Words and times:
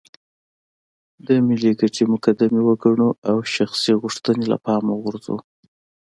د 1.25 1.27
ملي 1.47 1.71
ګټې 1.79 2.03
مقدمې 2.13 2.61
وګڼو 2.63 3.09
او 3.29 3.37
شخصي 3.55 3.93
غوښتنې 4.01 4.45
له 4.51 4.57
پامه 4.65 4.91
وغورځوو. 4.95 5.39